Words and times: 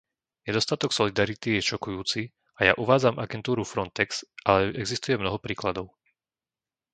Nedostatok 0.49 0.89
solidarity 0.99 1.49
je 1.61 1.67
šokujúci 1.77 2.21
a 2.59 2.73
ja 2.73 2.73
uvádzam 2.83 3.21
agentúru 3.25 3.61
Frontex, 3.73 4.09
ale 4.49 4.63
existuje 4.83 5.13
mnoho 5.17 5.37
príkladov. 5.45 5.87